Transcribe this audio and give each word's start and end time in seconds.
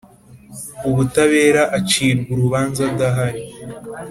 Ubutabera 0.89 1.61
acirwa 1.77 2.29
urubanza 2.33 2.81
adahari 2.91 3.43